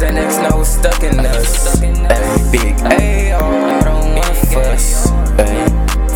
[0.00, 1.82] Now it's stuck in us.
[1.82, 5.10] Ay, big A, I don't want fuss.
[5.40, 5.66] Ay,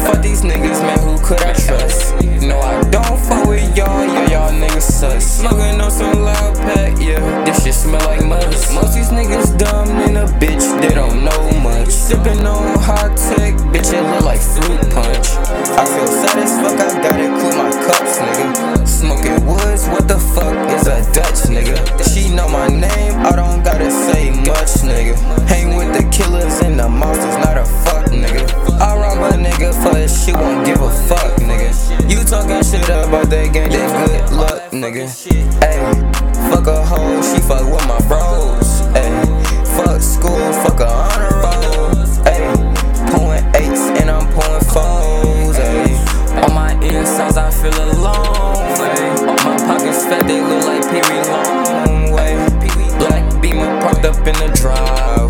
[0.06, 2.14] fuck these niggas, man, who could I trust?
[2.40, 5.38] No, I don't fuck with y'all, yeah, y'all niggas sus.
[5.38, 8.72] Smoking on some loud pack, yeah, this shit smell like must.
[8.72, 11.88] Most these niggas dumb in a bitch, they don't know much.
[11.88, 13.92] Sipping on hot tech, bitch,
[35.06, 35.46] talking.
[35.62, 38.82] Ayy, fuck a hoe, she fuck with my bros.
[38.94, 41.94] Ayy, fuck school, fuck a honor roll.
[42.26, 45.56] Ayy, pulling eights and I'm pulling foes.
[45.56, 48.56] Ayy, on my insides I feel alone.
[48.78, 52.12] Ayy, my pockets fat, they look like Pee Wee Long.
[52.18, 55.21] Ayy, black beamer parked up in the drive.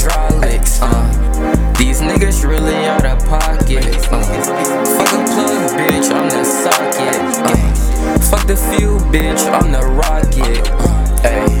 [0.00, 1.74] hydraulics, uh.
[1.78, 4.22] These niggas really out of pocket, uh.
[4.96, 8.18] Fuck a plug, bitch, I'm the socket, uh.
[8.30, 11.20] Fuck the fuel, bitch, I'm the rocket, uh.
[11.24, 11.59] Ay.